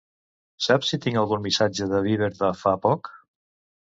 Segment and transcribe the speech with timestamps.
[0.67, 3.13] Saps si tinc algun missatge de Viber de fa poc?